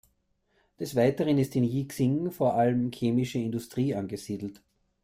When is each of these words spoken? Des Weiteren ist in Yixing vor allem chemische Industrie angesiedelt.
Des 0.79 0.95
Weiteren 0.95 1.37
ist 1.37 1.55
in 1.55 1.63
Yixing 1.63 2.31
vor 2.31 2.55
allem 2.55 2.89
chemische 2.91 3.37
Industrie 3.37 3.93
angesiedelt. 3.93 4.63